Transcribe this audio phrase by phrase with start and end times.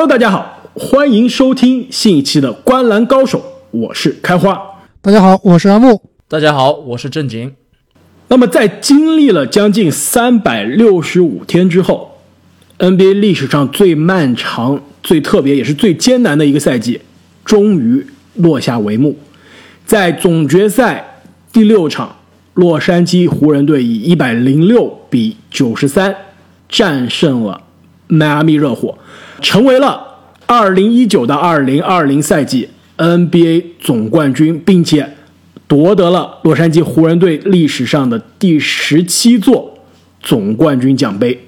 [0.00, 3.40] Hello，大家好，欢迎收听新一期的《观澜高手》，
[3.72, 4.56] 我是开花。
[5.02, 6.00] 大家好，我是阿木。
[6.28, 7.52] 大家好，我是正经。
[8.28, 12.16] 那么，在经历了将近三百六十五天之后
[12.78, 17.00] ，NBA 历史上最漫长、最特别也是最艰难的一个赛季，
[17.44, 19.18] 终于落下帷幕。
[19.84, 21.22] 在总决赛
[21.52, 22.14] 第六场，
[22.54, 26.14] 洛杉矶湖人队以一百零六比九十三
[26.68, 27.62] 战胜了
[28.06, 28.96] 迈阿密热火，
[29.40, 30.16] 成为了
[30.46, 35.14] 二零一九到二零二零赛季 NBA 总冠军，并且
[35.66, 39.78] 夺得了洛杉矶湖人队历史上的第十七座
[40.20, 41.46] 总冠军奖杯。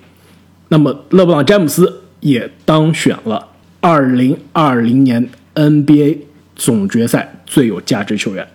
[0.68, 3.48] 那么，勒布朗·詹姆斯也当选了
[3.80, 6.18] 二零二零年 NBA
[6.54, 8.46] 总决赛最有价值球员。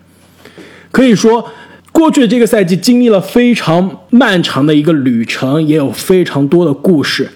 [0.91, 1.49] 可以说，
[1.91, 7.29] 过去的这个赛季经历了非常漫长的一个旅程，也有非常多的故事。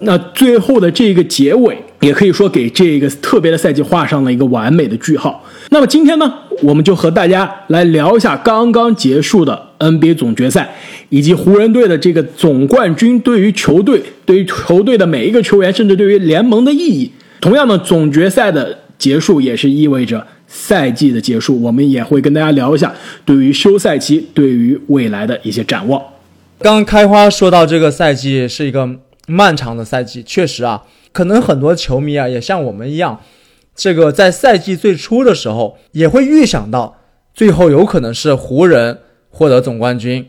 [0.00, 5.44] 那最后的这个结尾，也可以说给这个特别的赛季画上了一个完美的句号。
[5.70, 6.32] 那么今天呢，
[6.62, 10.76] 我们就和大家来聊一下刚刚结束的 NBA 总决赛，
[11.08, 17.10] 以及湖人队的这个总冠军对于球队、对于球队的每一个球员，甚至对于联盟的意义。
[17.40, 21.60] 同样的，总决赛的结束也是意味着赛季的结束。
[21.60, 26.00] 我们也会跟大家聊一下对于休赛期、对于未来的一些展望。
[26.60, 28.88] 刚刚开花说到这个赛季是一个
[29.30, 33.20] 漫长的赛季，确实啊，可能很多球迷啊也像我们一样，
[33.74, 36.96] 这个在赛季最初的时候也会预想到
[37.34, 38.98] 最后有可能是湖人
[39.28, 40.28] 获得总冠军，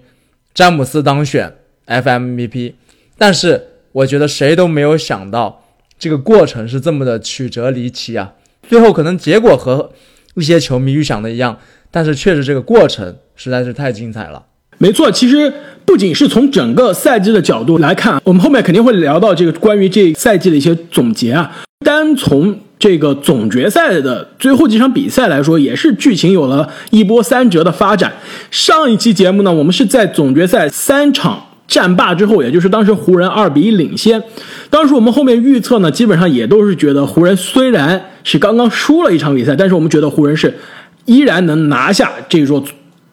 [0.53, 1.55] 詹姆斯当选
[1.87, 2.73] FMVP，
[3.17, 5.63] 但是我觉得谁都没有想到
[5.97, 8.33] 这个过程是这么的曲折离奇啊！
[8.67, 9.91] 最后可能结果和
[10.35, 11.57] 一些球迷预想的一样，
[11.89, 14.45] 但是确实这个过程实在是太精彩了。
[14.79, 15.53] 没错，其实
[15.85, 21.51] 不仅是从整个赛季的角度来看，我们后面肯定会聊到这个关于这赛季的一些总结啊。
[21.85, 28.13] 单从这个总决赛的最后几场比赛来说，也是剧情有了一波三折的发展。
[28.51, 34.21] 上一期节目呢，我们是在总决赛三场战罢之后，也就是当时湖人二比一领先。
[34.69, 40.57] 当时我们后面预测呢，基本上也都是觉得湖人虽然是刚刚输了一场比赛，但是我们觉得湖人是
[41.05, 42.63] 依然能拿下这座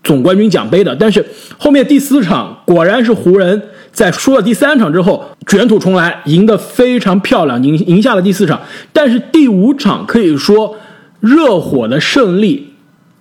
[0.07, 0.97] 总冠军奖杯的。
[0.97, 1.25] 但是
[1.59, 3.61] 后面第四场果然是湖人
[3.93, 8.61] 在输了第三场之后卷土重来，赢得非常漂亮，赢赢下了第四场。
[8.93, 10.77] 但是第五场可以说
[11.21, 12.73] 热火的胜利。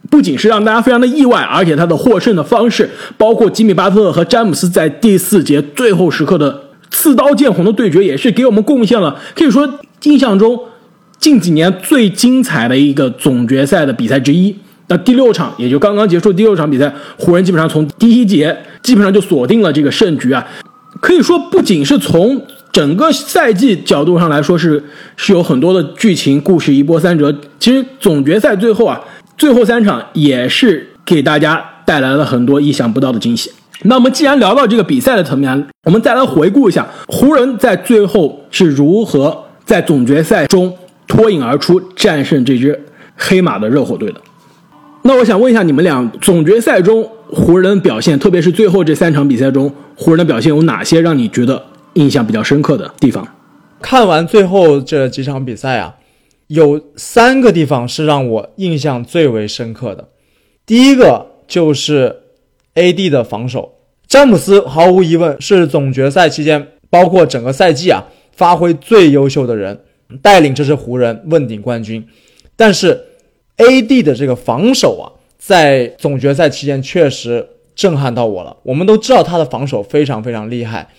[0.07, 2.87] 不仅是让大家非常的意外，而且他的获胜的方式，
[3.17, 9.67] 包括吉米巴特勒和詹姆斯在第四节最后时刻的刺刀见红的对决，也是给我们贡献了可以说
[10.03, 10.59] 印象中
[11.17, 14.55] 近几年最精彩的一个总决赛的比赛之一。
[14.87, 20.45] 那第六场也就刚刚结束第六场比赛，湖人基本上从第一节基本上就锁定了这个胜局啊。
[21.01, 22.41] 可以说，不仅是从
[22.71, 24.83] 整个赛季角度上来说，是
[25.15, 27.35] 是有很多的剧情故事一波三折。
[27.59, 29.01] 其实总决赛最后啊。
[29.37, 33.51] 最后三场也是给大家带来了很多意想不到的惊喜。
[33.81, 40.73] 那么，既然聊到这个比赛的层面，我们再来回顾一下湖人在最后是如何在总决赛中
[41.05, 42.81] 脱颖而出，战胜这支
[43.17, 44.21] 黑马的热火队的。
[45.07, 53.27] 那我想问一下你们俩，总决赛中湖人表现，特别是最后这三场比赛中，湖人的表现有哪些让你觉得印象比较深刻的地方？
[53.79, 55.95] 看完最后这几场比赛啊。
[56.47, 60.09] 有三个地方是让我印象最为深刻的，
[60.65, 62.15] 第一个就是
[62.73, 63.73] A.D 的防守。
[64.07, 69.79] 詹姆斯毫无疑问是总决赛期间，包括整个赛季啊，发挥最优秀的人，
[70.23, 72.03] 带领这支湖人问鼎冠军。
[72.55, 72.99] 但是
[73.57, 75.05] A.D 的这个防守啊，
[75.37, 78.57] 在总决赛期间确实震撼到我了。
[78.63, 80.89] 我们都知道他的防守非常非常厉害，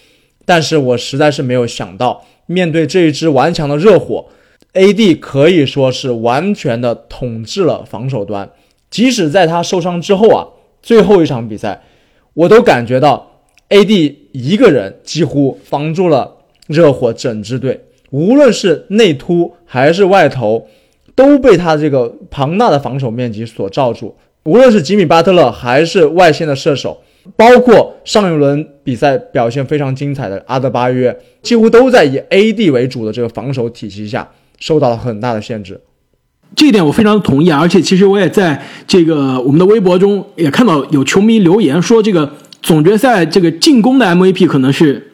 [0.44, 4.26] 但是我实在是没有想到，面对这一支顽强的热火。
[4.72, 8.50] A.D 可以说是完全的统治了防守端，
[8.90, 10.46] 即使在他受伤之后啊，
[10.82, 11.82] 最后一场比赛，
[12.34, 16.36] 我都感觉到 A.D 一个人几乎防住了
[16.66, 20.66] 热火整支队，无论是内突还是外投，
[21.16, 24.16] 都被他这个庞大的防守面积所罩住。
[24.44, 27.02] 无论是吉米巴特勒还是外线的射手，
[27.34, 34.28] 包括上一轮比赛表现非常精彩的阿德巴约，几乎都在以 A.D 为主的这个防守体系下。
[34.58, 35.78] 受到了很大的限制，
[36.54, 37.60] 这一点我非常同意啊。
[37.60, 45.12] 而且，其实我也在这个我们的微博中也看到有球迷留言说，这个总决赛这个进攻的 MVP 可能是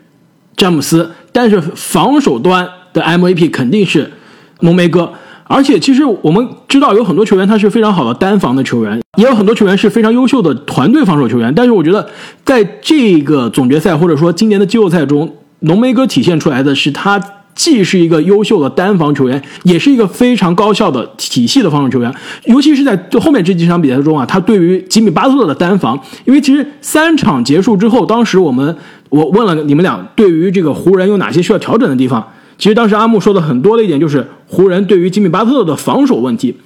[0.57, 4.13] 詹姆斯，但是防守端的 MVP 肯定是
[4.61, 5.13] 浓眉哥。
[5.45, 11.53] 而且，其实我们知道有很多球员他是非常好的单防的球员，也有很多球员是非常优秀的团队防守球员。
[11.55, 12.09] 但是，我觉得
[12.45, 17.21] 在这个总决赛或者说今年的季后赛中，浓眉哥体现出来的是他。
[17.55, 22.11] 既是一个优秀的单防球员，也是一个非常高效的体系的防守球员。
[22.47, 28.75] 尤其是在就后面这几场比赛中啊，他对于吉米巴特勒的单防，因为其实三场结束之后，当时我们
[29.11, 32.27] 我问了你们俩，对于这个湖人有哪些需要调整的地方？
[32.59, 36.57] 其实当时阿木说的很多的一点就是湖人对于吉米巴特勒的防守问题。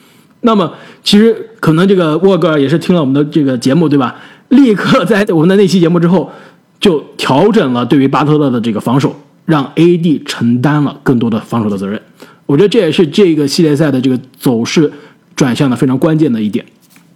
[0.41, 4.17] 那么其实可能这个沃格尔也是听了我们的这个节目，对吧？
[4.49, 6.31] 立刻在我们的那期节目之后
[6.79, 9.15] 就调整了对于巴特勒的这个防守。
[9.47, 12.03] 让 AD 承担了更多的防守的责任，
[12.47, 14.93] 我觉得这也是这个系列赛的这个走势
[15.37, 16.67] 转向的非常关键的一点。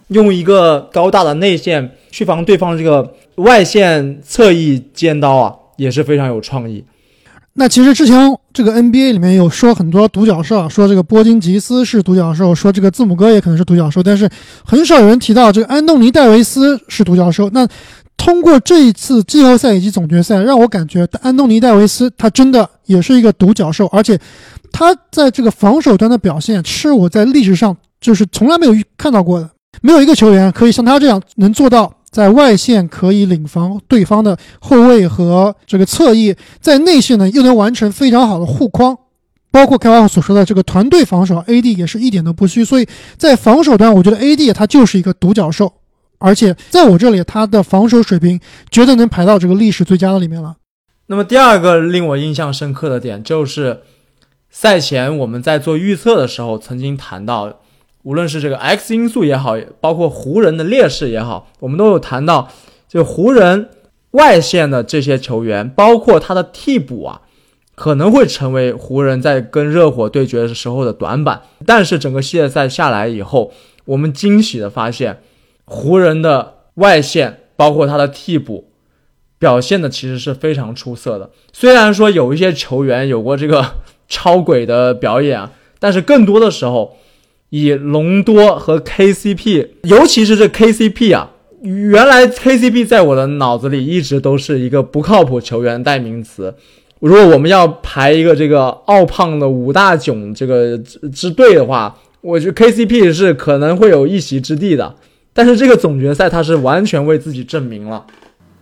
[0.07, 6.81] 用一个高大的内线去防对方这个外线侧翼尖刀啊，也是非常有创意。
[7.61, 14.27] 那其实之前这个 NBA 里面有说很多独角兽，说这个波金吉斯是独角兽，说这个字母哥也可能是独角兽，但是
[14.65, 17.47] 很少有人提到这个安东尼戴维斯是独角兽。
[17.53, 17.67] 那
[18.17, 24.19] 通过这一次季后赛以及总决赛，让我感觉安东尼戴维斯他真的也是一个独角兽，而且
[24.71, 29.47] 他在这个防守端的表现是我在历史上就是从来没有看到过的，
[29.83, 38.97] 没有一个球员可以像他这样能做到在外线可以领防对方的后卫和这个侧翼，在内线呢又能完成非常好的护框，
[39.49, 42.87] 包括开发所说的这个团队防守，AD 也是一点都不虚，所以
[43.17, 45.73] 在防守端，我觉得 AD 他就是一个独角兽。
[46.19, 50.57] 而且在我这里，他的防守水平绝对能排到这个历史最佳的里面了。
[51.07, 53.81] 那么第二个令我印象深刻的点就是，
[54.49, 57.61] 赛前我们在做预测的时候曾经谈到，
[58.03, 62.49] 无论是这个 X 因素也好，包括湖人的劣势也好，我们都有谈到，
[62.87, 63.69] 就湖人
[64.11, 67.21] 外线的这些球员，包括他的替补啊，
[67.75, 71.41] 可能会成为湖人在跟热火对决的时候的短板。
[71.65, 73.51] 但是整个系列赛下来以后，
[73.85, 75.21] 我们惊喜的发现。
[75.65, 78.71] 湖人的外线，包括他的替补，
[79.39, 81.29] 表现的其实是非常出色的。
[81.53, 83.65] 虽然说有一些球员有过这个
[84.09, 86.97] 超鬼的表演啊，但是更多的时候，
[87.51, 91.29] 以隆多和 KCP，尤其是这 KCP 啊，
[91.61, 96.55] 原来 KCP 在我的脑子里一直都是一个不靠谱球员代名词。
[97.01, 100.77] 如果我们要排一个这个奥胖的五大囧这个
[101.13, 104.95] 之队的话，我觉得 KCP 是可能会有一席之地的。
[105.33, 108.05] 但是这个总决赛他是完全为自己证明了，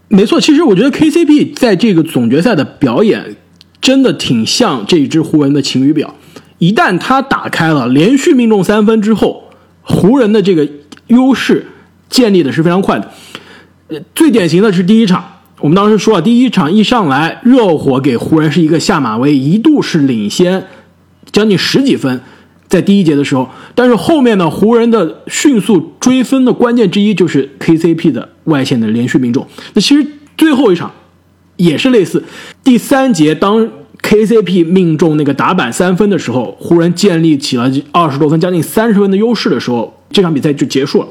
[0.07, 0.41] 没错。
[0.41, 3.35] 其实我觉得 KCP 在这个总决赛的表演
[3.79, 6.15] 真的挺像这一支湖人的晴雨表。
[6.59, 9.45] 一旦他打开了连续命中三分之后，
[9.81, 10.67] 湖人的这个
[11.07, 11.65] 优势
[12.09, 13.11] 建立的是非常快的。
[13.87, 15.23] 呃，最典型的是第一场，
[15.61, 20.67] 我们当时说了，第一场一上来，热火给湖人是一个下马威，一度是领先
[21.31, 22.21] 将近十几分。
[22.67, 29.47] 在第一节的时候，但是后面呢，湖人的迅速追分的关键之一就是 KCP 的外线的连续命中。
[29.73, 30.05] 那其实
[30.37, 30.91] 最后一场
[31.55, 32.23] 也是类似，
[32.63, 33.67] 第三节当
[34.01, 41.07] KCP 命中那个打板三分的时候，湖人建立起了二十多分、将近三十分的优势的时候，这场比赛就结束了。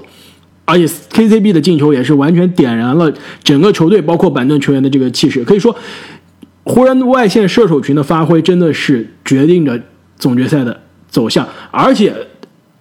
[0.64, 3.12] 而且 KCP 的进球也是完全点燃了
[3.42, 5.44] 整个球队，包括板凳球员的这个气势。
[5.44, 5.74] 可以说，
[6.64, 9.80] 湖人外线射手群的发挥真的是决定着
[10.18, 10.82] 总决赛的。
[11.10, 12.14] 走向，而且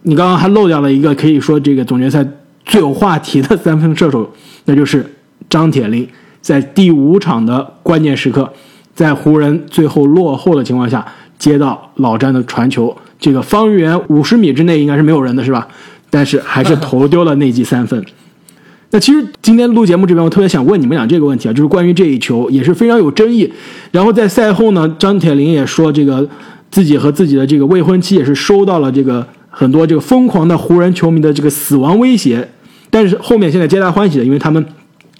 [0.01, 2.27] 你刚刚还漏掉了一个可以说这个总决赛
[2.65, 4.29] 最有话题的三分射手，
[4.65, 5.13] 那就是
[5.49, 6.05] 张铁林，
[6.41, 8.51] 在第五场的关键时刻，
[8.97, 11.05] 在湖人最后落后的情况下，
[11.37, 15.67] 接到老詹的传球，这个方圆五十米之内应该是没有人的是吧？
[16.09, 18.03] 但是还是投丢了那记三分。
[18.89, 23.53] 那其实今天录节目这边，我特别想问你们俩这个问题啊，就是关于这一球也是非常有争议。
[23.91, 26.27] 然后在赛后呢，张铁林也说这个。
[26.69, 32.45] 自己和自己的这个未婚妻也是收到了这个很多这个疯狂的湖人球迷的这个死亡威胁，
[32.89, 34.63] 但是后面现在皆大欢喜的，因为他们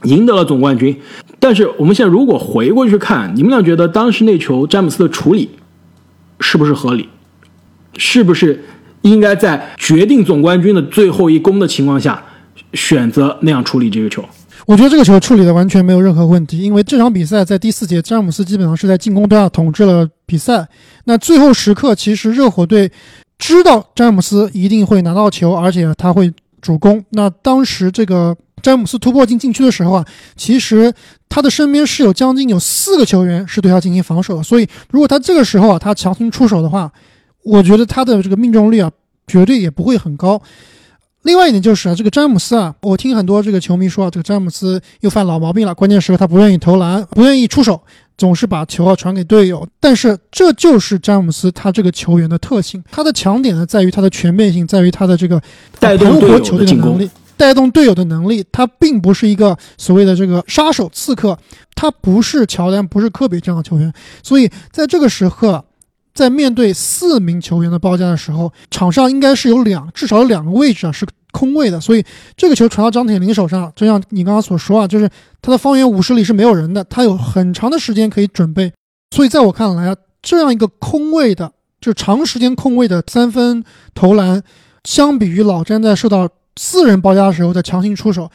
[0.04, 1.00] 赢得了总冠军。
[1.40, 5.50] 但是我们现在如果回过去看，你们俩觉得当时那球詹姆斯的处理
[6.40, 7.10] 是不是合理？
[7.98, 8.64] 是不是
[9.02, 12.24] 应该在决定总冠军的最后一攻的情况下
[12.74, 14.24] 选择那样处理这个球？
[14.66, 20.68] 我觉得这个球处理的完全没有任何问题，因为这场比赛在第四节，詹姆斯基本上是在进攻端统治了比赛。
[21.06, 22.92] 那最后时刻，其实热火队
[23.40, 27.04] 知道詹姆斯一定会拿到球，而且他会主攻。
[27.12, 30.94] 那当时这个詹姆斯突破进禁区的时候啊，其实
[31.30, 34.44] 他的身边是有将近有四个球员是对他进行防守的。
[34.44, 36.92] 所以如果他这个时候啊，他强行出手的话，
[37.44, 38.92] 我觉得他的这个命中率啊，
[39.28, 40.42] 绝对也不会很高。
[41.24, 45.76] 另外一点就是啊，这个詹姆斯啊，我听很多这个球迷说啊，这个詹姆斯又犯老毛病了。
[45.76, 47.82] 关键时刻他不愿意投篮，不愿意出手，
[48.18, 49.68] 总是把球啊传给队友。
[49.80, 55.42] 但是这就是詹姆斯他这个球员的特性，他的强点呢在于他的全面性，在于他的这个
[55.80, 58.44] 带动队友的能力，带动队友的能力。
[58.52, 61.38] 他并不是一个所谓的这个杀手刺客，
[61.76, 63.94] 他不是乔丹，不是科比这样的球员。
[64.24, 65.64] 所以在这个时刻，
[66.14, 72.04] 在面对四名球员的包夹的时候，场上应该是有两至少有两个位置啊是空位的，所以
[72.36, 75.08] 这个球传到张铁林手上，就像你刚刚所说啊，就是
[75.40, 78.74] 他的方圆五十里是没有人的，他有很长的时间可以准备，
[79.12, 83.64] 所以在我看来啊，这样一个空位的，就长时间空位的三分
[83.94, 84.42] 投篮，
[84.84, 88.30] 相比于老詹在受到四人包夹的时候再强行出手，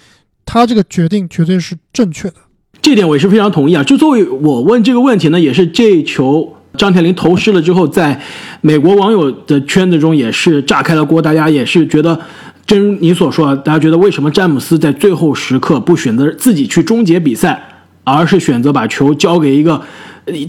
[0.47, 2.35] 他这个决定绝对是正确的。
[2.81, 3.85] 这点我也是非常同意啊。
[3.85, 8.21] 就作为我问这个问题呢，也是这球张铁林投失了之后，在
[8.61, 12.19] 美国网友的圈子中也是炸开了锅，大家也是觉得，
[12.67, 17.63] 真你所说，大家觉得为什么詹姆斯在最后时刻不选择自己去终结比赛，
[18.05, 19.83] 而是选择把球交给一个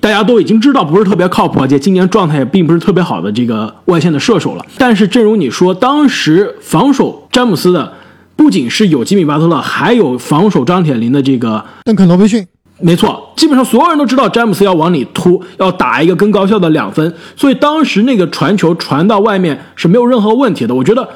[0.01, 4.65] 大家都已经知道不是特别靠谱，而且今年状态也并不是特别好的这个外线的射手了。
[4.77, 7.93] 但是正如你说，当时防守詹姆斯的。
[8.35, 12.45] 不仅是有吉米巴特勒，还有防守张铁林的这个邓肯罗宾逊，
[12.79, 20.73] 没错，基本上所有人都知道詹姆斯要往里突，要打一个更高效的两分，所以当时那个传球传到外面是没有任何问题的。
[20.73, 21.07] 我觉得，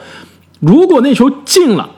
[0.59, 1.89] 如果那球进了，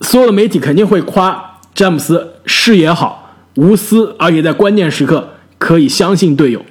[0.00, 5.28] 所有的媒体肯定会夸詹姆斯视野好、无私，而且在关键时刻
[5.58, 6.64] 可以相信队友。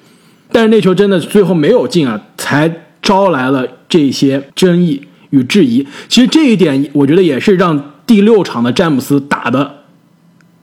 [0.52, 5.86] 但是那球真的最后没有进啊，才招来了这些争议与质疑。
[6.10, 7.94] 其实这一点，我觉得也是让。
[8.08, 9.84] 第六场的詹姆斯打的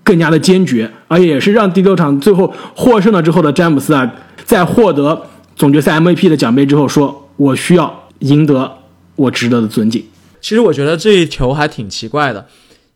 [0.03, 4.15] 更加的坚决，而且也是让第六场最后获胜了之后的詹姆斯啊，
[4.47, 8.79] 在获得总决赛 MVP 的奖杯之后，说我需要赢得
[9.15, 10.03] 我值得的尊敬。
[10.41, 12.47] 其实我觉得这一球还挺奇怪的，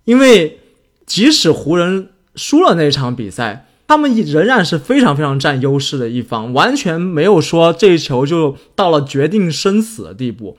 [0.06, 0.58] 因为
[1.04, 10.58] 即使湖人输了那场比赛，他们仍然是非常非常占优势的一方，完全没有说这一球就到了决定生死的地步。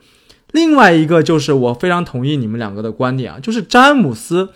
[0.50, 4.48] 另外一个就是我非常同意你们两个的观点啊，就是詹姆斯，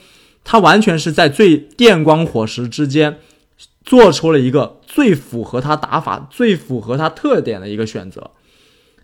[0.42, 3.20] 他完全是在最电光火石之间，
[3.84, 8.32] 做出了一个最符合他打法、最符合他特点的一个选择。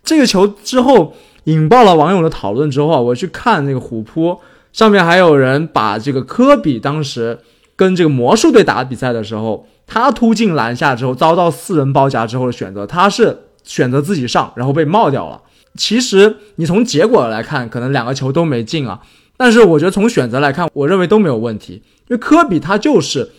[0.03, 4.37] 这个球之后引爆了网友的讨论之后啊，我去看那个虎扑
[4.73, 7.39] 上面还有人把这个科比当时
[7.81, 15.41] 跟这个魔术队打比赛的时候，他突进篮下之后遭到四人包夹之后的选择，他是选择自己上，然后被帽掉了。
[15.75, 19.01] 其实你从结果来看，可能两个球都没进啊。
[19.35, 21.81] 但是我觉得从选择来看，我认为都没有问题。
[22.07, 23.31] 因为科比他就是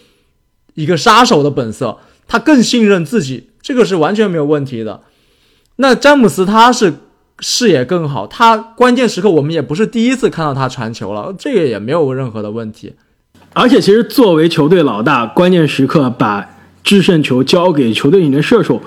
[0.74, 5.02] 一个杀手的本色，他更信任自己，这个是完全没有问题的。
[5.76, 6.94] 那詹姆斯他是
[7.38, 12.96] 视野更好，他关键时刻我们也不是第一次看到他传球了，这个也没有任何的问题。
[13.54, 16.48] 而且其实作为球队老大，关键时刻把
[16.82, 18.80] 制胜球交给球队里面射手。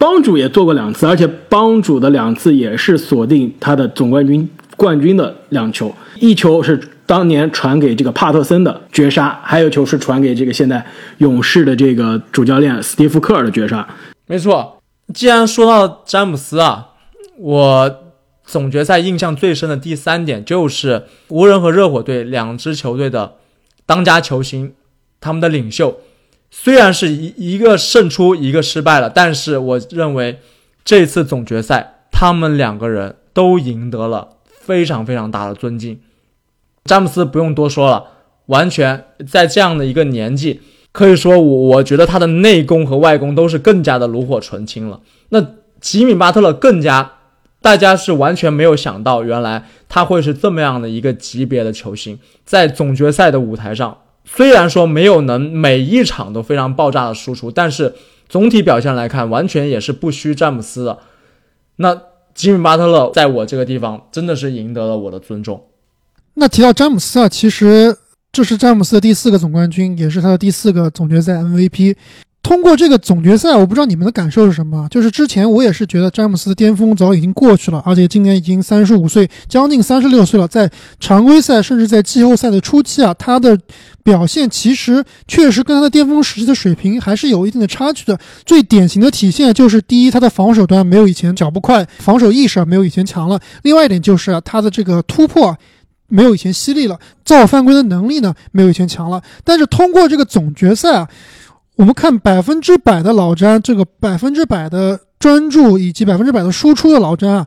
[0.00, 10.86] 帮主也做过两次，而且帮主的两次也是锁定他的总冠军冠军的两球，一球是当年传给这个帕特森的绝杀，还有球是传给这个现在
[11.18, 13.88] 勇士的这个主教练斯蒂夫科尔的绝杀。
[14.28, 14.80] 没错，
[15.12, 16.90] 既然说到詹姆斯啊，
[17.36, 17.96] 我
[18.44, 23.32] 总决赛印象最深的第三点就是湖人和热火队两支球队的
[23.88, 24.74] 当家球星，
[25.18, 25.98] 他们的领袖。
[26.50, 30.40] 虽然是一一个胜出，一个失败了，但是我认为
[30.84, 35.98] 这次总决赛他们两个人都赢得了非常非常大的尊敬。
[36.84, 38.04] 詹姆斯不用多说了，
[38.46, 40.60] 完全在这样的一个年纪，
[40.92, 45.00] 可以说我我觉得他的内功和外功都是更加的炉火纯青了。
[45.30, 45.46] 那
[45.80, 47.17] 吉米巴特勒更加，
[47.68, 53.98] 大家是完全没有想到，原来他会是这么样的一个级别的球星，在总决赛的舞台上。
[54.24, 57.92] 虽然说没有能每一场都非常爆炸的输出，但是
[58.26, 61.00] 总体表现来看，完全也是不虚詹姆斯的。
[61.76, 61.94] 那
[62.34, 65.62] 吉米巴特勒在我这个地方真的是赢得了我的尊重。
[66.36, 67.94] 那提到詹姆斯啊，其实
[68.32, 71.96] 这是詹姆斯的第四个总冠军，也是他的第四个总决赛 MVP。
[72.48, 74.88] 通过这个总决赛，我不知道你们的感受是什么。
[74.90, 80.48] 就是之前我也是觉得詹姆斯的巅峰早已经过去了，而且今年已经三十五岁，将近三十六岁了。
[80.48, 83.58] 在常规赛甚至在季后赛的初期啊，他的
[84.02, 88.18] 表现其实确实跟他的巅峰时期的水平还是有一定的差距的。
[88.46, 95.54] 最典型的体现就是，第一，他的防守端没有以前脚步快，防守意识没有以前强了；另外一点就是啊他的这个突破
[96.08, 99.22] 没有以前犀利了，造犯规的能力呢没有以前强了。
[99.44, 101.06] 但是通过这个总决赛啊。
[101.78, 107.46] 我们看百分之百的老詹，这个百分之百的专注以及百分之百的输出的老詹啊，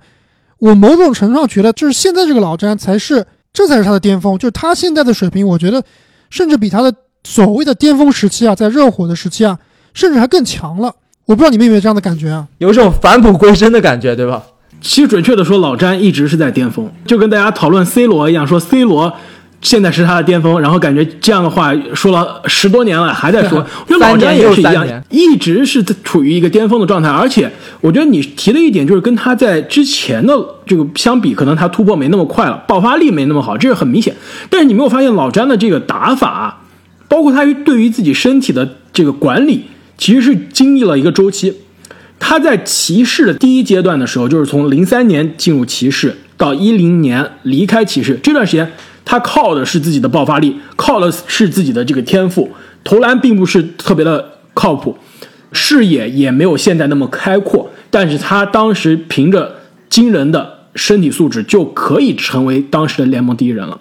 [0.58, 5.84] 我某种程度上觉得，就是现在这个老詹才是，这才是他的巅峰，就是他现在的水平，我觉得
[6.30, 6.94] 甚至比他的
[7.26, 9.60] 所谓的巅峰时期啊，在热火的时期啊，
[9.94, 10.96] 甚至还更强了。
[11.26, 12.48] 我不知道你们有没有这样的感觉啊？
[12.60, 14.42] 有一种返璞归真的感觉，对吧？
[14.80, 19.14] 其实准确的说，老詹一直是在巅峰，就跟大家讨论 C 罗一样，说 C 罗
[19.62, 23.60] 现在是他的巅峰，然后感觉这样的话说了十多年了，还在说。
[23.88, 30.34] 我觉得老詹也是一样一直是处于一个巅峰的状态，而且我觉得你提的一点就是跟他在之前的
[30.66, 34.16] 这个相比，可能他突破没那么快了，爆发力没那么好，这是很明显。
[34.50, 36.62] 但是你没有发现老詹的这个打法啊，
[37.08, 39.66] 包括他对于自己身体的这个管理，
[39.98, 41.54] 其实是经历了一个周期。
[42.20, 48.72] 他在骑士的第一阶段的时候，就是从零三年进入骑士到一零年离开骑士这段时间，
[49.12, 52.50] 他靠的是自己的爆发力，靠的是自己的这个天赋，
[52.82, 54.98] 投篮并不是特别的靠谱，
[55.52, 59.54] 视野也没有现在那么开阔，但是他当时凭着
[59.90, 63.78] 惊人的身体素质就可以成为当时的联盟第一人了。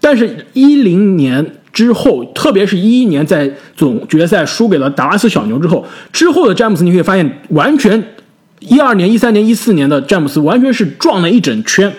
[0.00, 8.02] 但是，一零年之后，特别是一一年在总决赛输给了达拉斯小牛之后，之后的詹姆斯，你可以发现，完全
[8.58, 11.92] 一二年、一三年、一四年的詹姆斯完全是撞了一整圈，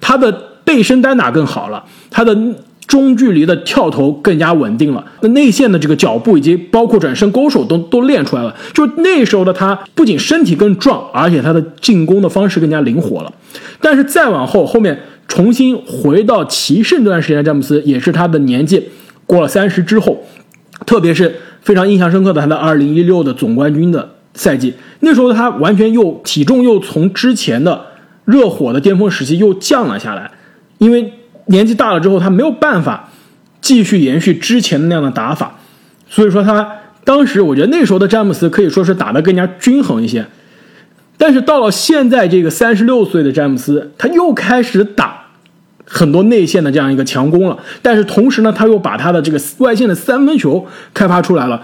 [0.00, 2.38] 他的背身单打更好了，他的
[2.86, 8.54] 中距离的跳投更加稳定了，那内线的这个脚步以及包括转身勾手都都练出来了。
[8.72, 13.32] 就那时候的他，不仅身体更壮，而且他的进攻的方式更加灵活了。
[13.80, 14.96] 但是再往后，后面
[15.26, 18.90] 重新回到骑士这段时间，詹姆斯也是他的年纪
[19.26, 20.22] 过了三十之后，
[20.86, 27.86] 特别是非常印象深刻的他的二零一六的总冠军的赛季，那时候他完全又体重又从之前的
[28.24, 30.30] 热火的巅峰时期又降了下来，
[30.80, 31.12] 因为
[31.46, 33.10] 年纪大了之后，他没有办法
[33.60, 35.60] 继续延续之前的那样的打法，
[36.08, 40.26] 所以说他当时我觉得那时候的詹姆斯可以说是打得更加均衡一些。
[41.18, 45.19] 但是到了现在这个三十六岁的詹姆斯，他又开始打
[45.84, 47.58] 很多内线的这样一个强攻了。
[47.82, 51.62] 但是同时呢，他又把他的这个外线的三分球开发出来了。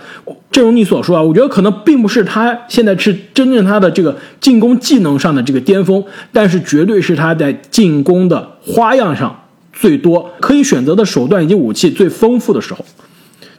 [0.50, 12.84] 正如你所说啊，我觉得可能并不是他现在是真正他的这个进攻技能上的这个巅峰，但是绝对是他在进攻的花样上最多，可以选择的手段以及武器最丰富的时候。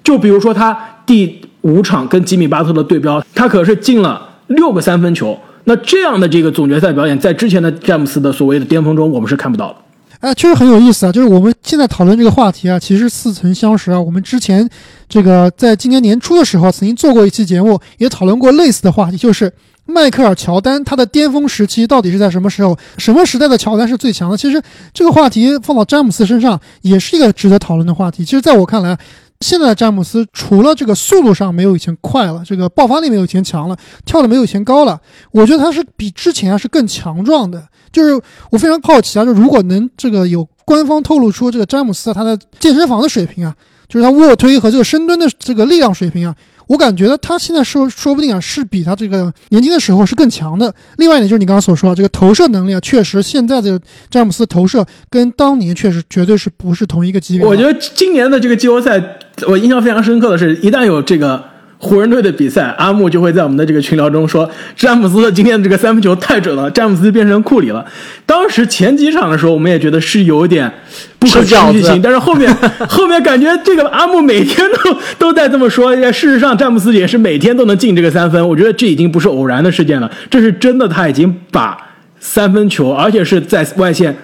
[0.04, 5.38] 就比如说他第五场跟吉米巴特的对标，他可是进了六个三分球。
[5.66, 9.76] 那这样的这个总决赛表演，在之前的詹姆斯的所谓的巅峰中，我们是看不到的。
[10.20, 11.12] 哎，确实很有意思啊！
[11.12, 14.02] 就是我们现在讨论这个话题啊，其实似曾相识啊。
[14.02, 14.68] 我们之前
[15.08, 19.52] 这个在今年年初的时候，曾经做过一期节目，也讨论过类似的话题，就是
[19.86, 22.76] 迈克尔乔丹他的巅峰时期到底是在什么时候？
[22.98, 24.36] 什么时代的乔丹是最强的？
[24.36, 24.60] 其实
[24.92, 28.26] 这个话题放到詹姆斯身上，也是一个值得讨论的话题。
[28.26, 28.98] 其实，在我看来，
[29.40, 35.00] 现在詹姆斯除了这个速度上没有以前快了，这个爆发力没有以前强了，跳的没有以前高了，
[35.32, 37.68] 我觉得他是比之前是更强壮的。
[37.92, 38.22] 就是
[38.52, 43.56] 我非常好奇啊，就如果能这个有官方透露出这个詹姆斯他的健身房的水平啊，
[43.88, 46.36] 就是他卧推和这个深蹲的这个力量水平啊，
[46.68, 50.74] 我感觉他现在说说不定啊是比他这个年轻的时候是更强的。
[50.98, 57.48] 另外一点就是你刚刚所说啊，这个投射能力啊，确实现在的詹姆斯投射跟当年确实绝对是不是同一个级别。
[57.48, 59.02] 我觉得今年的这个季后赛，
[59.48, 61.44] 我印象非常深刻的是，一旦有这个
[61.80, 67.86] 湖人队的比赛，阿木就会在我们的这个群聊中说，詹姆斯的今天的这个三分球太准了，詹姆斯变成库里了。
[68.26, 70.72] 当时前几场的时候，我们也觉得是有点
[71.20, 72.52] 不可吃饺子持续性，但是后面
[72.90, 81.78] 后面感觉这个阿木每天都都在这么说，事实上詹姆斯也是每天都能进这个三分，我觉得这已经不是偶然的事件了，这是真的，他已经把
[82.20, 84.16] 三分球，而且是在外线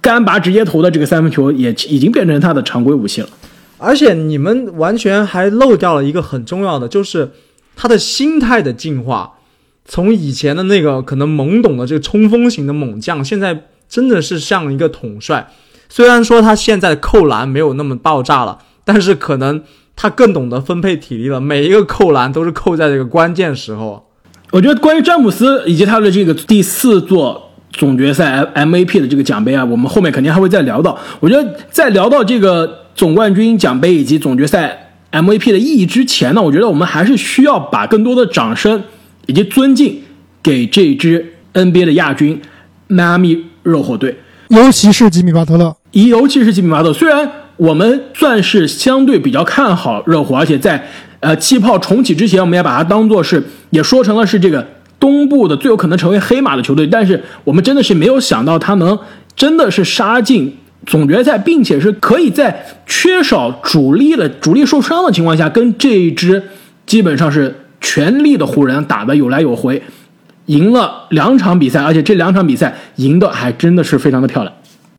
[0.00, 3.28] 干拔直接投的这个三分球，也已经变成他的常规武器了。
[3.78, 7.30] 而且你们完全还漏掉了一个很重要的，就是
[7.74, 9.34] 他的心态的进化。
[9.84, 15.50] 从以前的那个可能懵懂的这个冲锋型的猛将，现在真的是像一个统帅。
[15.88, 19.62] 虽然说他现在扣篮没有那么爆炸了，但是可能
[19.96, 21.40] 他更懂得分配体力了。
[21.40, 24.06] 每一个扣篮都是扣在这个关键时候。
[24.50, 30.98] 我觉得关于詹姆斯以及他的这个第四座总决赛 M MVP 的这个奖杯啊，我们后面肯定还会再聊到。
[31.20, 38.82] 我觉得在聊到这个总冠军奖杯以及总决赛 MVP 的意义之前呢，我觉得我们还是需要把更多的掌声
[39.26, 40.02] 以及尊敬
[40.42, 42.42] 给这支 NBA 的亚军
[42.88, 44.18] 迈阿密热火队。
[44.48, 50.88] 尤其是吉米巴特勒，尤其是吉米巴特勒，虽然我们算是相对比较看好热火，而且在
[51.20, 54.66] 呃气泡重启之前，我们也把它当做是也说成了是这个
[54.98, 58.98] 东部的最有可能成为黑马的球队，但是我们真的是没有想到他能
[59.36, 60.56] 真的是杀进
[60.88, 66.42] 总决赛，并且是可以在缺少主力的主力受伤的情况下，跟这一支
[66.86, 69.80] 基本上是全力的湖人打得有来有回。
[70.46, 74.54] 赢了两场比赛，而且这两场比赛赢的还真的是非常的漂亮。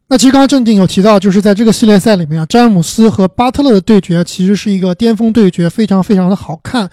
[0.09, 6.87] 那其实刚刚正定有提到，就是在这个系列赛里面啊，詹姆斯和巴特勒的对决其实是一个巅峰对决，非常非常的好看。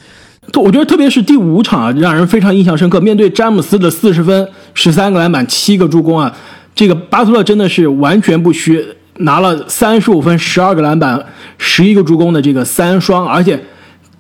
[0.55, 2.99] 我觉得特别是第五场啊，让人非常印象深刻。
[3.01, 6.35] 面对詹姆斯的四十分、十三个篮板、七个助攻啊，
[6.77, 8.87] 这个巴特勒真的是完全不虚，
[9.21, 11.25] 拿了三十五分、十二个篮板、
[11.57, 13.59] 十一个助攻的这个三双，而且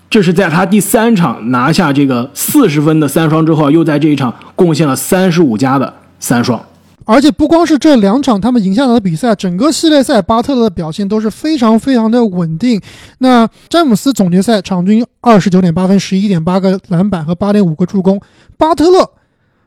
[0.08, 6.58] 这是在他第三场拿下这个四十分的三双之后，又在这一场贡献了三十五加的三双。
[7.04, 12.80] 而且不光是这两场他们赢下来的比赛，整个系列赛巴特勒的表现都是非常非常的稳定。
[13.18, 18.18] 那詹姆斯总决赛场均二十九点八分、十一点八个篮板和八点五个助攻，
[18.56, 19.08] 巴特勒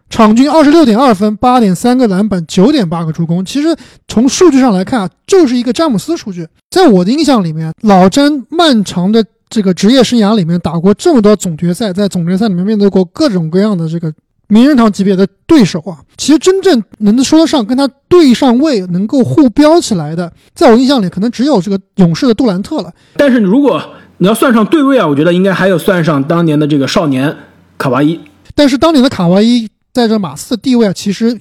[0.10, 3.44] 场均二十六点二分、八点三个篮板、九点八个助攻。
[3.46, 3.76] 其实
[4.08, 6.48] 从数据上来看啊，就是一个詹姆斯数据。
[6.70, 14.12] 在我的印象里面，老詹漫长的这个职业生涯里面打过这么多总决赛，在总决赛里面面对过各种各样的这个
[14.48, 22.92] 名人堂级别的对手啊，其实真正能说得上跟他对上位、能够互飙起来的，在我印象里可能只有这个勇士的杜兰特了。
[23.16, 23.82] 但是如果
[24.18, 27.36] 你要算上对位啊，我觉得应该还有算上当年的这个少年
[27.78, 28.20] 卡哇伊。
[28.56, 31.40] 但是当年的卡哇伊在这马刺的地位啊，其实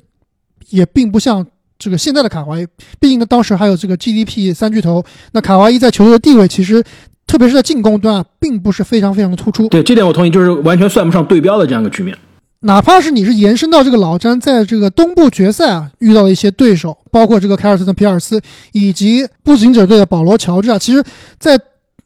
[0.70, 1.46] 也并不像
[1.78, 2.66] 这个现在的卡哇伊。
[2.98, 6.82] 毕竟呢，当时还有这个 GDP 三巨头，那卡哇伊在球队的地位其实，
[7.26, 9.68] 特别是在进攻端啊，并不是非常非常的突出。
[9.68, 12.16] 对这点我同意，就是完全算不上对标的这样一个局面。
[12.60, 18.40] 哪怕是你是延伸到这个老詹在这个东部决赛啊遇到的一些对手，包括这个凯尔特人皮尔斯
[18.72, 21.04] 以及步行者队的保罗乔治啊，其实，
[21.38, 21.56] 在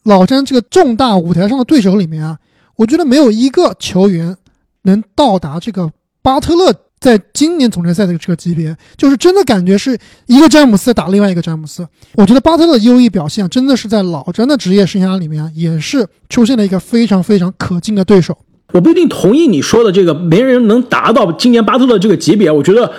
[0.03, 2.39] 老詹这个重大舞台上的对手里面啊，
[2.77, 4.37] 我觉得没有一个球员
[4.83, 5.91] 能到达这个
[6.23, 11.85] 巴特勒在今年总决赛的这个级别，就是真的感觉是一个詹姆斯打另外一个詹姆斯。
[12.15, 18.39] 我觉得巴特勒的优异表现，真的是在老詹的职业生涯里面，也是出现了一个非常非常可敬的对手。
[18.73, 22.51] 我不一定同意你说的这个，没人能达到今年巴特勒这个级别。
[22.51, 22.93] 我觉得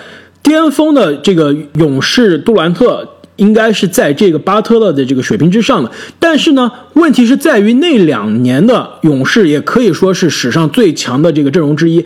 [0.43, 3.07] 巅峰的这个勇士杜兰特
[3.38, 5.89] 应该是在这个巴特勒的这个水平之上的。
[6.19, 12.05] 但是呢，问题是在于那两年的勇士也可以说是史上最强的这个阵容之一，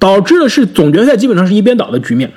[0.00, 2.32] 导致的是总决赛基本上是一边倒的局面。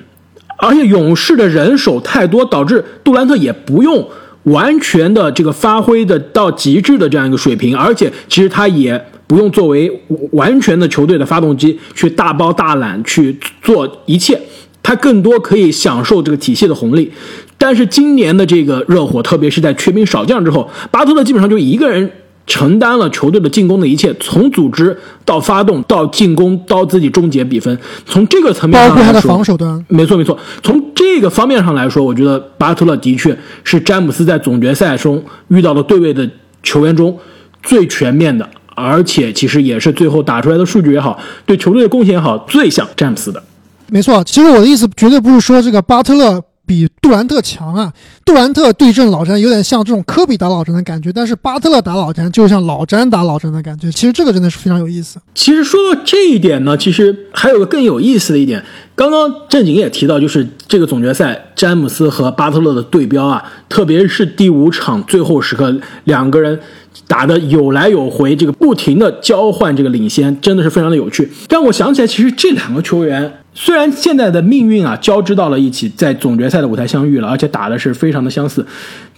[0.58, 4.08] 而且勇士的人手太多，导致杜兰特也不用
[4.44, 9.04] 完全的这个发挥的到极致的这样一个水平，而且其实他也。
[9.26, 9.90] 不用作为
[10.34, 14.40] 完全的球队的发动机去大包大揽去做一切，
[14.84, 17.12] 他更多可以享受这个体系的红利。
[17.58, 22.12] 但是今年的这个热火，特别是在缺兵少将之后，巴特勒基本上就一个人
[22.46, 27.78] 承担了球队的进攻的一切，从组织到发动到进攻到自己终结比分。
[28.06, 30.38] 从这个层面上包括他的防守端，没错没错。
[30.62, 36.30] 从这个方面上来说，我觉得巴特勒的确是詹姆斯在总决赛中遇到的对位的
[36.62, 37.18] 球员中
[37.62, 38.50] 最全面的。
[38.76, 43.44] 而且其实也是最后打出来的数据也好，对球队的贡献也好，最像詹姆斯的。
[43.90, 46.42] 没错，其实我的意思绝对不是说这个巴特勒
[46.74, 47.94] 比杜兰特强啊。
[48.26, 53.92] 杜兰特对阵老詹有点像这种科比打老詹的感觉，但是巴特勒打老詹就像老詹打老詹的感觉。
[53.92, 55.20] 其实这个真的是非常有意思。
[55.36, 58.64] 其实说到这一点呢，其实还有个更有意思的一点，
[58.96, 66.60] 刚刚正经也提到，就是这个总决赛詹姆斯和巴特勒的对标啊，特别是第五场最后时刻两个人。
[67.08, 71.30] 打的有来有回，这个不停的交换这个领先，真的是非常的有趣。
[71.50, 78.66] 让我想起来，其实这两个球员虽然现在的命运啊交织到了一起，在总决赛的舞台相遇了，而且打的是非常的相似，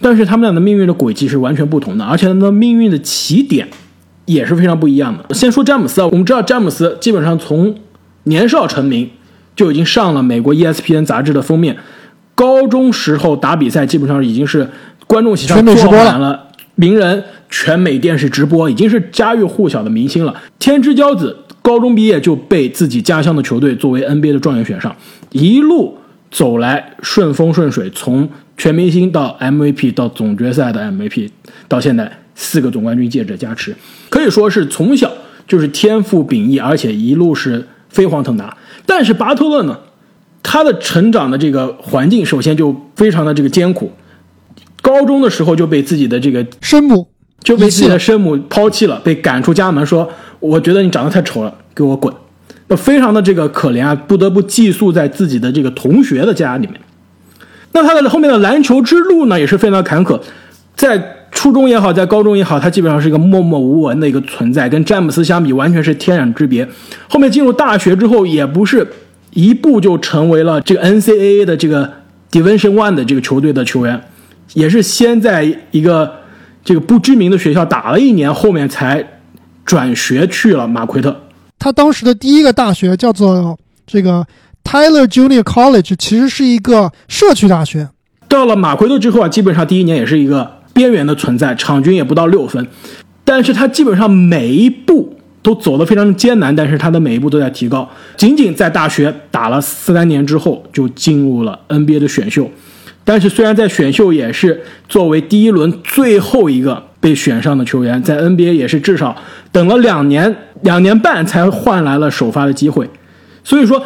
[0.00, 3.68] 但是他们俩的命运的轨迹是完全不同的，而且他们的命运的起点
[4.24, 5.34] 也是非常不一样的。
[5.34, 7.74] 先说詹姆斯啊，我们知道詹姆斯基本上从
[8.24, 9.08] 年少成名
[9.54, 11.76] 就已经上了美国 ESPN 杂志的封面，
[12.34, 14.68] 高中时候打比赛基本上已经是
[15.06, 16.42] 观众席上坐满了。
[16.74, 20.34] 名人全美电视直播已经是家喻户晓的明星了。
[20.58, 24.94] 天之骄子，高中毕业就被自己家乡的球队作为 NBA 的状元选上，
[25.30, 25.96] 一路
[26.30, 31.30] 走来顺风顺水，从全明星到 MVP 到总决赛的 MVP，
[31.68, 33.74] 到现在四个总冠军戒指加持，
[34.08, 35.12] 可以说是从小
[35.46, 38.56] 就是天赋秉异，而且一路是飞黄腾达。
[38.84, 39.78] 但是巴特勒呢，
[40.42, 43.92] 他的成长的这个环境首先就非常的这个艰苦。
[44.80, 47.08] 高中的时候就被自己的这个生母
[47.46, 52.12] 就被自己的生母抛弃了，被赶出家门，说我觉得你长得太丑了，给我滚，
[52.66, 56.74] 那非常的这个可怜啊，不得不寄宿在自己的这个同学的家里面。
[57.70, 60.20] 那他的后面的篮球之路呢，也是非常坎坷，
[60.74, 66.68] 在初中也好，在高中也好，他基本上是一个默默无闻的一个存在，跟詹姆斯相比完全是天壤之别。
[67.08, 68.84] 后面进入大学之后，也不是
[69.34, 71.88] 一步就成为了这个 NCAA 的这个
[72.32, 74.00] Division One 的这个球队的球员。
[74.54, 76.10] 也是先在一个
[76.66, 79.20] 这个不知名的学校打了一年，后面才
[79.64, 81.16] 转学去了马奎特。
[81.60, 84.26] 他当时的第一个大学叫做这个
[84.64, 87.88] Tyler Junior College，其实是一个社区大学。
[88.26, 92.66] 到了马奎特之后啊，基本上第一年也是一个边缘的存在，场均也不到六分。
[93.24, 97.88] 但是他基本上每一步都走得非常的艰难，但是他的每一步都在提高。
[98.16, 102.50] 仅仅在大学打了四三年之后，就进入了 NBA 的选秀。
[103.06, 109.14] 但是虽然在选秀也是作为第一轮最后一个被选上的球员，在 NBA 也是至少
[109.52, 112.90] 等了两年两年半才换来了首发的机会，
[113.44, 113.80] 所以说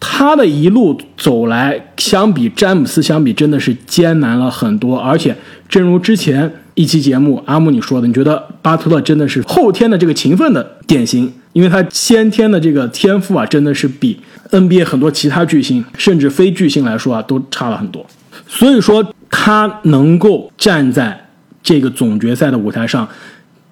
[0.00, 4.98] 他的一路走来，相比詹姆斯相比真的是艰难了很多。
[4.98, 5.36] 而且
[5.68, 14.18] 正如之前一期节目阿木你说的，你觉得巴特勒真的是后天的这个勤奋的典型，因为他先天的这个天赋啊，真的是比
[14.50, 18.04] NBA 很多其他巨星甚至非巨星来说啊都差了很多。
[18.48, 21.28] 所以说，他能够站在
[21.62, 23.06] 这个总决赛的舞台上，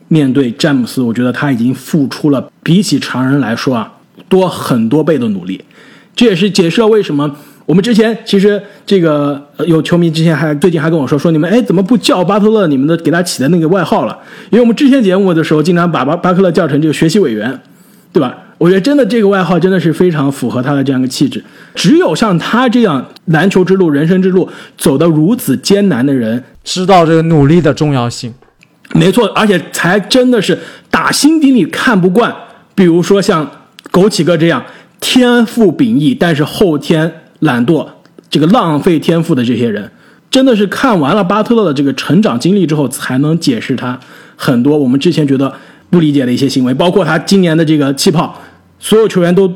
[0.09, 3.93] 面对詹姆斯，我觉得他已经付出了比起常人来说啊
[4.29, 5.65] 多很多倍的努力。
[6.15, 7.35] 这也是解释了为什么
[7.67, 14.17] 我们之前其实这个有球迷之前还最近还跟我说说你们哎怎么不叫巴特勒你们的给他起的那个外号了？
[14.51, 17.59] 因为我们之前节目的时候经常把巴巴特勒叫成这个学习委员，
[18.13, 18.37] 对吧？
[18.59, 21.43] 我觉得真的这个外号真的是非常符合他的这样一个气质。
[21.75, 28.33] 只有像他这样篮球之路、人生之路走得如此艰难的人，知道这个努力的重要性。
[28.93, 30.59] 没错，而且才真的是
[30.91, 32.33] 打心底里看不惯，
[32.75, 33.51] 比如说像
[33.91, 34.65] 枸杞哥这样
[35.01, 37.89] 天赋秉异，但是后天懒惰、
[38.31, 39.91] 这个浪费天赋的这些人，
[40.31, 43.99] 真的是看完了巴特勒的这个成长经历之后，才能解释他
[44.37, 45.53] 很多我们之前觉得
[45.95, 48.37] 不理解的一些行为，包括他今年的这个气泡。
[48.81, 49.49] 所有球员都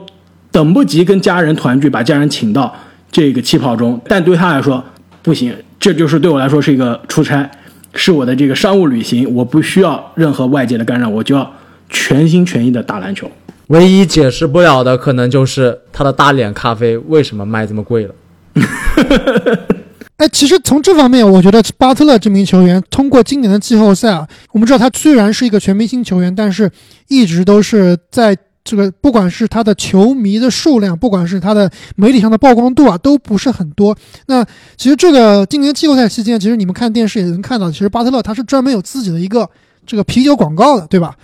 [0.53, 2.73] 等不及跟家人团聚，把家人请到
[3.11, 4.83] 这个气泡中，但对他来说
[5.21, 7.51] 不行，这就是对我来说是一个出差，
[7.93, 11.53] 是我的这个商务旅行，我不需要任何外界的干扰，我就要
[11.91, 13.29] 全心全意的打篮球。
[13.67, 18.15] 唯一解释不了的可能就是他的大脸咖啡为什么卖这么贵了。
[20.19, 26.71] 哎，其实从这方面，我觉得巴特勒这名球员通过今年的季后赛啊，我们知道他虽然是一个全明星球员，但是
[27.09, 28.37] 一直都是在。
[28.65, 33.97] 这个不管是他的球迷的数量，不管是他的媒体上的曝光度啊，都不是很多。
[34.27, 34.45] 那
[34.77, 39.49] 其实这个今年季后赛期间，其实你们看电视也能看到，其实巴特勒他是专门有自己的一个
[39.87, 41.15] 这个啤酒广告的，对吧？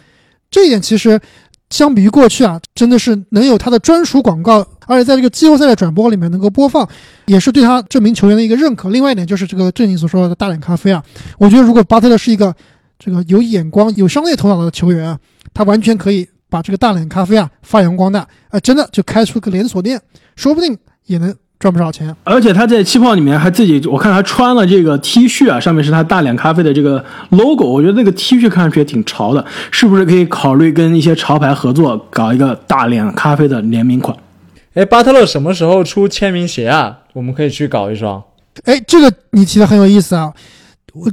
[0.50, 1.20] 这一点其实
[1.68, 6.88] 相比于过去啊，真的是能有他的专属广告，而且在这个季后赛的转播里面能够播放，
[7.26, 8.90] 也是对他这名球员的一个认可。
[8.90, 11.02] 另外一点就是这个正经所说的大脸咖啡啊，
[11.38, 12.54] 我觉得如果巴特勒是一个
[12.98, 15.18] 这个有眼光、有商业头脑的球员啊，
[15.52, 16.28] 他完全可以。
[16.50, 20.00] 把这个大脸咖啡啊发扬光大，啊，真的就开出个连锁店，
[20.36, 22.14] 说不定也能赚不少钱。
[22.22, 34.16] 而且他在气泡里面还自己，我看他穿了这个 T 恤啊，上面是他大脸咖啡的这个 logo，我觉得那个 T 恤看上去也挺潮的，是不是可以考虑跟一些潮牌合作，搞一个大脸咖啡的联名款？
[34.74, 36.98] 哎，巴特勒什么时候出签名鞋啊？
[37.12, 38.20] 我们可以去搞一双。
[38.64, 40.32] 哎，这个你提的很有意思啊。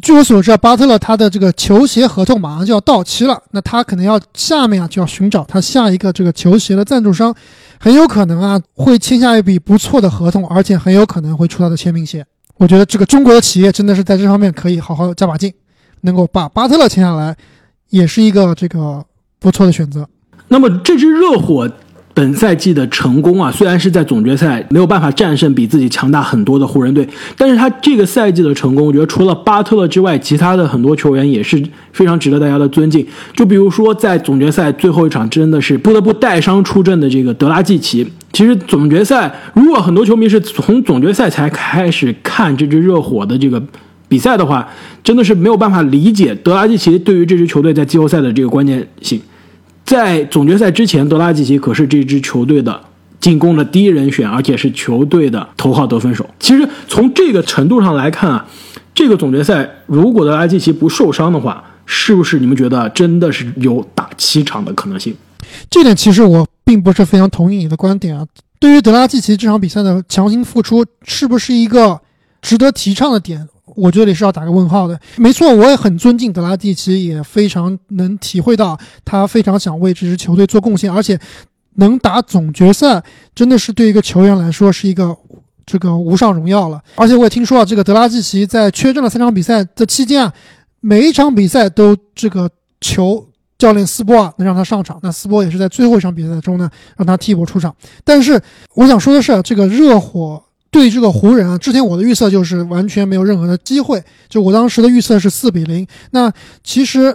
[0.02, 7.34] 据我所知啊，巴特勒他的这个球鞋合同马上就要到期了，那他可能要下面啊就要寻找他下一个这个球鞋的赞助商，
[7.80, 12.26] 很有可能啊会签下一笔不错的合同，而且很有可能会出他的签名鞋。
[12.58, 15.54] 我觉得这个中国的企业真的是在这方面可以好好加把劲，
[16.02, 17.36] 能够把巴特勒签下来，
[17.90, 19.04] 也是一个这个
[19.40, 20.08] 不错的选择。
[20.48, 21.72] 那么这支热火。
[22.14, 31.62] 本赛季的成功啊，虽然是在总决赛没有办法战胜比自己强大很多的湖人队，但是他这个赛季的成功，我觉得除了巴特勒之外，其他的很多球员也是
[31.94, 33.06] 非常值得大家的尊敬。
[33.34, 38.06] 就比如说在总决赛最后一场，真的是不得不带伤出阵的这个德拉季奇。
[38.34, 43.62] 其实总决赛，如果很多球迷是从总决赛才开始看这支热火的这个
[44.08, 44.68] 比赛的话，
[45.04, 49.22] 真的是没有办法理解德拉季奇对于这支球队在季后赛的这个关键性。
[49.92, 52.82] 在总决赛之前，德拉季奇可是这支球队的
[53.20, 56.26] 进攻的第一人选，而且是球队的头号得分手。
[56.40, 58.48] 其实从这个程度上来看啊，
[58.96, 65.14] 这个总决赛如果德拉季奇不受伤的话，是不是你们觉得真的是有打七场的可能性？
[65.70, 68.26] 这点其实我并不是非常同意你的观点啊。
[68.60, 72.00] 对于德拉季奇这场比赛的强行复出，是不是一个
[72.42, 73.46] 值得提倡的点？
[73.76, 75.00] 我觉得也是要打个问号的。
[75.18, 81.20] 没错，我也很尊敬德拉季奇，也非常能体会到他非常想为这支球队做贡献，而且
[81.76, 83.02] 能打总决赛，
[83.34, 85.16] 真的是对一个球员来说是一个
[85.66, 86.82] 这个无上荣耀了。
[86.96, 90.34] 而且我也听说啊，这个德拉季奇在缺阵了三场比赛的期间啊，
[90.80, 92.50] 每一场比赛都这个
[92.82, 93.26] 求
[93.58, 95.00] 教练斯波啊能让他上场。
[95.02, 97.76] 那斯波也是在最后一场比赛中呢让他替补出场。
[98.04, 98.42] 但是
[98.76, 100.44] 我想说的是，这个热火。
[100.72, 105.86] 对这个湖人啊，之前我的预测就是完全没有任何的机会，就我当时的预测是四比零。
[106.12, 106.32] 那
[106.64, 107.14] 其实，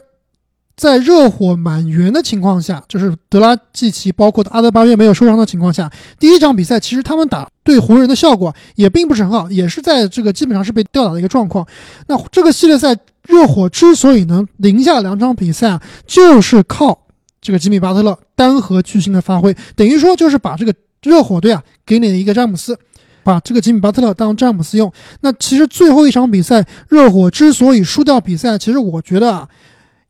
[0.76, 11.66] 在热火满员的情况下，就是德拉季奇包括阿德巴约没有受伤的情况下，第一场比赛其实他们打对湖人的效果也并不是很好，也是在这个基本上是被吊打的一个状况。
[12.08, 12.94] 那这个系列赛
[13.26, 17.06] 热火之所以能赢下两场比赛啊，就是靠
[17.40, 22.78] 这个吉米巴特勒单核巨星的发挥，等于说就是把这个热火队啊给你一个詹姆斯。
[23.26, 24.92] 把这个吉米巴特勒当詹姆斯用。
[25.22, 29.48] 那其实最后一场比赛，热火之所以输掉比赛，其实我觉得啊，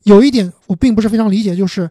[0.02, 1.90] 有一点我并不是非常理解，就是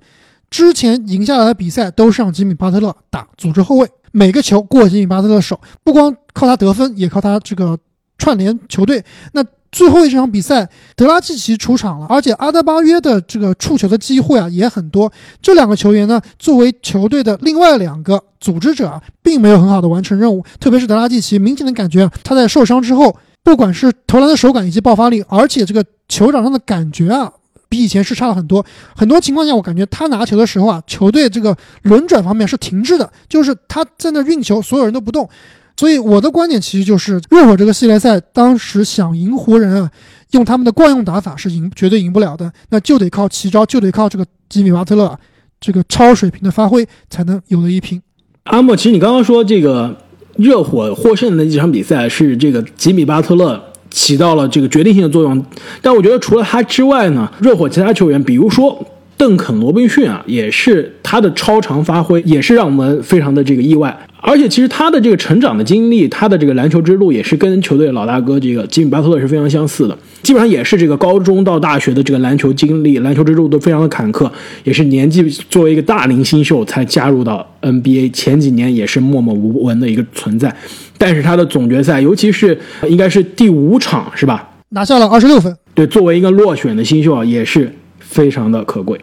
[0.52, 7.76] 之前赢下来的比赛都是让吉米巴特勒打组织后卫，每个球过吉米巴特勒手，不光靠他得分，也靠他这个
[8.20, 9.04] 串联球队。
[9.32, 9.44] 那
[9.76, 15.12] 最后一场比赛，德拉季奇出场了，而且阿德巴约的这个触球的机会啊也很多。
[15.42, 20.42] 这两个球员呢，作为球队的另外两个组织者啊，并没有很好的完成任务。
[20.62, 27.30] 特别是德拉季奇，明显的感觉他在受伤之后，不管是投篮的手感以及爆发力，而且这个球场上的感觉啊，
[27.68, 28.66] 比以前是差了很多。
[28.96, 35.30] 很多情况下，我感觉他拿球的时候啊，球队这个轮转方面是停滞的，就是他在那运球，所有人都不动。
[35.78, 39.92] 所以我的观点其实就是，热火这个系列赛当时想赢湖人啊，
[40.32, 45.18] 用他们的惯用打法是赢，绝对赢不了的，那就得靠奇招，就得靠这个吉米巴特勒
[45.60, 48.02] 这个超水平的发挥才能有的一拼。
[48.44, 49.98] 阿莫，其实你刚刚说这个
[50.38, 55.46] 热火获胜的那几场比赛是这个吉米巴特勒起到了这个决定性的作用，
[55.82, 58.86] 但我觉得除了他之外呢，热火其他球员，比如说
[59.18, 63.98] 邓肯·罗宾逊啊，也是他的超常发挥，也是让我们非常的这个意外。
[64.28, 74.28] 而且其实他的这个成长的经历，他的这个篮球之路也是跟球队老大哥这个吉米巴特勒是非常相似的，基本上也是这个高中到大学的这个篮球经历、篮球之路都非常的坎坷，
[74.64, 80.56] 也是年纪作为一个大龄新秀才加入到 NBA，前几年也是默默无闻的一个存在，
[80.98, 82.60] 但是他的总决赛，尤其是
[82.90, 89.00] 应该是第五场是吧，拿下了二十六分，对，作为一个落选的新秀啊，也是非常的可贵。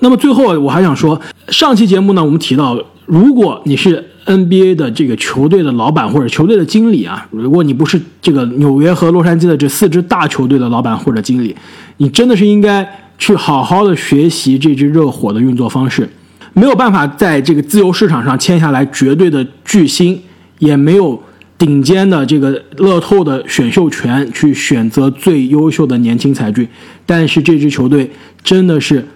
[0.00, 1.18] 那么最后我还想说，
[1.48, 11.54] 上期节目呢，我们提到，如果你是 NBA 的这个球队的老板或者球队的经理啊，如果你不是这个纽约和洛杉矶的这四支大球队的老板或者经理，
[11.96, 12.86] 你真的是应该
[13.18, 16.08] 去好好的学习这支热火的运作方式。
[16.52, 20.20] 没有办法在这个自由市场上签下来绝对的巨星，
[20.58, 21.22] 也没有
[21.56, 26.66] 顶尖的这个乐透的选秀权去选择最优秀的年轻才俊，
[27.06, 28.10] 但是这支球队
[28.42, 29.06] 真的是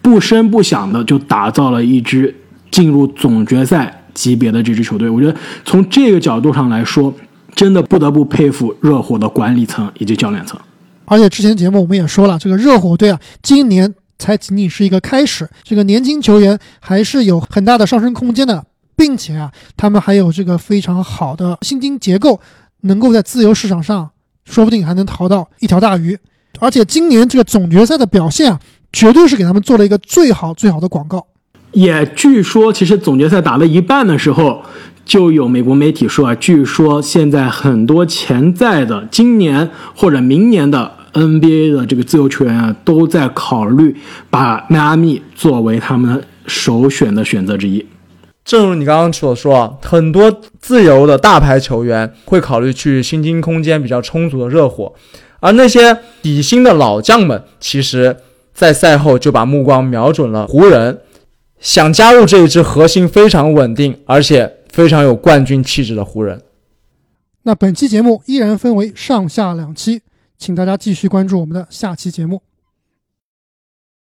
[0.00, 2.34] 不声不响的就打造了一支
[2.70, 3.99] 进入总决赛。
[4.14, 7.12] 级别的这支球队，我觉得从这个角度上来说，
[7.54, 10.58] 真的不得不佩服热火的管理层以及教练层。
[11.06, 22.40] 而且之前节目我们也说了，这个热火队啊，今年才仅仅是一个开始，这个年轻球员还是有很大的上升空间的，并且啊，他们还有这个非常好的薪金结构，
[22.82, 24.10] 能够在自由市场上，
[24.44, 26.16] 说不定还能淘到一条大鱼。
[26.58, 28.60] 而且今年这个总决赛的表现啊，
[28.92, 31.26] 绝对是给他们做了一个最好最好的广告。
[31.72, 34.62] 也据说，其实总决赛打了一半的时候，
[35.04, 43.96] 就有美国媒体说啊，据说现在很多潜在的今年或者明年的 NBA 的这个自由球员啊，都在考虑
[44.30, 47.86] 把迈阿密作为他们首选的选择之一。
[48.44, 54.92] 正如你刚刚所说啊，很多自由的大牌球员会考虑去薪金空间比较充足的热火，
[55.38, 58.16] 而那些底薪的老将们，其实，
[58.52, 60.98] 在赛后就把目光瞄准了湖人。
[61.60, 66.42] 想加入这一支核心非常稳定，而且非常有冠军气质的湖人。
[67.42, 70.02] 那本期节目依然分为上下两期，
[70.38, 72.42] 请大家继续关注我们的下期节目。